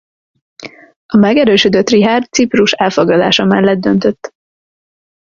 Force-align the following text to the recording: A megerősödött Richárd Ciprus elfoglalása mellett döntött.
A 1.13 1.17
megerősödött 1.17 1.89
Richárd 1.89 2.31
Ciprus 2.31 2.71
elfoglalása 2.71 3.45
mellett 3.45 3.79
döntött. 3.79 4.33